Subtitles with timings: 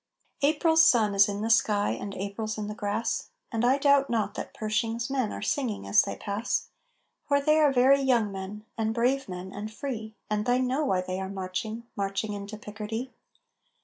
[0.41, 4.33] April's sun is in the sky and April's in the grass And I doubt not
[4.33, 6.69] that Pershing's men are singing as they pass
[7.27, 11.01] For they are very young men, and brave men, and free, And they know why
[11.01, 13.13] they are marching, marching into Picardy.